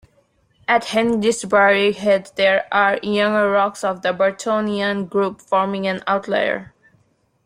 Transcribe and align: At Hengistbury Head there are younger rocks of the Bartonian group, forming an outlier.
At 0.67 0.85
Hengistbury 0.85 1.93
Head 1.95 2.31
there 2.35 2.67
are 2.71 2.97
younger 3.03 3.51
rocks 3.51 3.83
of 3.83 4.01
the 4.01 4.09
Bartonian 4.13 5.07
group, 5.07 5.39
forming 5.41 5.85
an 5.85 6.01
outlier. 6.07 6.73